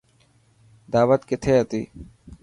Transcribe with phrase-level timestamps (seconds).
[0.91, 1.81] داوت ڪٿي هتي.